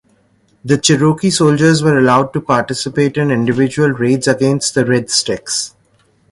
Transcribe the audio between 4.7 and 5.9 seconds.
the Red Sticks.